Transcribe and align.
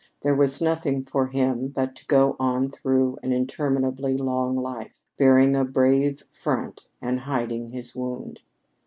There 0.23 0.33
was 0.33 0.63
nothing 0.63 1.03
for 1.03 1.27
him 1.27 1.67
but 1.67 1.95
to 1.97 2.05
go 2.07 2.35
on 2.39 2.71
through 2.71 3.19
an 3.21 3.31
interminably 3.31 4.17
long 4.17 4.55
life, 4.55 4.95
bearing 5.15 5.55
a 5.55 5.63
brave 5.63 6.23
front 6.31 6.87
and 7.03 7.19
hiding 7.19 7.69
his 7.69 7.95
wound. 7.95 8.39